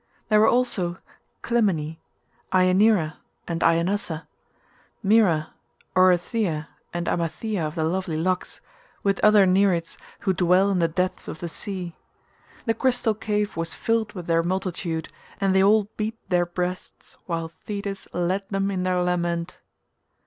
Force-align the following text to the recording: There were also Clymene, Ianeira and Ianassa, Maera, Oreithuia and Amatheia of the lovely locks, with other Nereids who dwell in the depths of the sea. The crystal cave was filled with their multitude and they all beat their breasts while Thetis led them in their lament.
There 0.29 0.39
were 0.39 0.47
also 0.47 0.97
Clymene, 1.43 1.97
Ianeira 2.51 3.17
and 3.47 3.61
Ianassa, 3.61 4.25
Maera, 5.05 5.49
Oreithuia 5.95 6.69
and 6.91 7.07
Amatheia 7.07 7.63
of 7.67 7.75
the 7.75 7.83
lovely 7.83 8.17
locks, 8.17 8.61
with 9.03 9.19
other 9.19 9.45
Nereids 9.45 9.99
who 10.21 10.33
dwell 10.33 10.71
in 10.71 10.79
the 10.79 10.87
depths 10.87 11.27
of 11.27 11.37
the 11.37 11.47
sea. 11.47 11.95
The 12.65 12.73
crystal 12.73 13.13
cave 13.13 13.55
was 13.55 13.75
filled 13.75 14.13
with 14.13 14.25
their 14.25 14.41
multitude 14.41 15.09
and 15.39 15.53
they 15.53 15.61
all 15.61 15.83
beat 15.97 16.17
their 16.31 16.47
breasts 16.47 17.15
while 17.27 17.49
Thetis 17.49 18.07
led 18.11 18.49
them 18.49 18.71
in 18.71 18.81
their 18.81 19.03
lament. 19.03 19.59